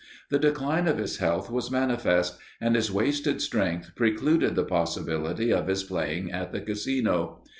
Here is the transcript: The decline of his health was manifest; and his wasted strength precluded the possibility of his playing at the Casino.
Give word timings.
The 0.31 0.39
decline 0.39 0.87
of 0.87 0.97
his 0.97 1.17
health 1.17 1.51
was 1.51 1.69
manifest; 1.69 2.39
and 2.59 2.75
his 2.75 2.91
wasted 2.91 3.39
strength 3.39 3.91
precluded 3.95 4.55
the 4.55 4.63
possibility 4.63 5.53
of 5.53 5.67
his 5.67 5.83
playing 5.83 6.31
at 6.31 6.51
the 6.51 6.59
Casino. 6.59 7.43